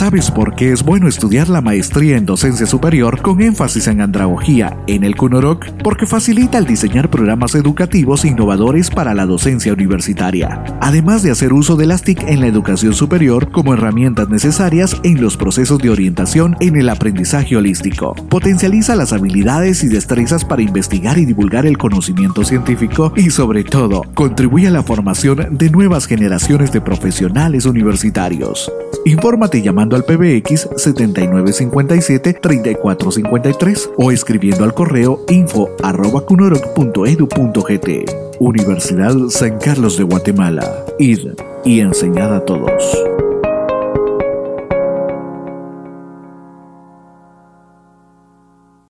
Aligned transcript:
¿Sabes 0.00 0.30
por 0.30 0.54
qué 0.54 0.72
es 0.72 0.82
bueno 0.82 1.08
estudiar 1.08 1.50
la 1.50 1.60
maestría 1.60 2.16
en 2.16 2.24
docencia 2.24 2.64
superior 2.64 3.20
con 3.20 3.42
énfasis 3.42 3.86
en 3.86 4.00
andragogía 4.00 4.78
en 4.86 5.04
el 5.04 5.14
CUNOROC? 5.14 5.72
Porque 5.84 6.06
facilita 6.06 6.56
el 6.56 6.64
diseñar 6.64 7.10
programas 7.10 7.54
educativos 7.54 8.24
innovadores 8.24 8.88
para 8.90 9.12
la 9.12 9.26
docencia 9.26 9.74
universitaria, 9.74 10.64
además 10.80 11.22
de 11.22 11.30
hacer 11.32 11.52
uso 11.52 11.76
de 11.76 11.84
las 11.84 12.00
TIC 12.02 12.22
en 12.28 12.40
la 12.40 12.46
educación 12.46 12.94
superior 12.94 13.50
como 13.52 13.74
herramientas 13.74 14.30
necesarias 14.30 14.96
en 15.04 15.20
los 15.20 15.36
procesos 15.36 15.78
de 15.80 15.90
orientación 15.90 16.56
en 16.60 16.76
el 16.80 16.88
aprendizaje 16.88 17.54
holístico. 17.58 18.14
Potencializa 18.30 18.96
las 18.96 19.12
habilidades 19.12 19.84
y 19.84 19.88
destrezas 19.88 20.46
para 20.46 20.62
investigar 20.62 21.18
y 21.18 21.26
divulgar 21.26 21.66
el 21.66 21.76
conocimiento 21.76 22.42
científico 22.42 23.12
y 23.16 23.28
sobre 23.28 23.64
todo, 23.64 24.00
contribuye 24.14 24.66
a 24.66 24.70
la 24.70 24.82
formación 24.82 25.58
de 25.58 25.68
nuevas 25.68 26.06
generaciones 26.06 26.72
de 26.72 26.80
profesionales 26.80 27.66
universitarios. 27.66 28.72
Infórmate 29.06 29.62
llamando 29.62 29.96
al 29.96 30.04
PBX 30.04 30.68
7957 30.76 32.34
3453 32.34 33.90
o 33.96 34.12
escribiendo 34.12 34.64
al 34.64 34.74
correo 34.74 35.20
info 35.28 35.70
arroba 35.82 36.24
Universidad 38.42 39.14
San 39.28 39.58
Carlos 39.58 39.96
de 39.96 40.04
Guatemala. 40.04 40.64
Id 40.98 41.28
y 41.64 41.80
enseñad 41.80 42.34
a 42.34 42.44
todos. 42.44 43.29